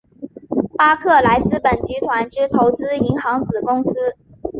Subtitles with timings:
[0.75, 4.15] 巴克莱资本集团之投资银行子公司。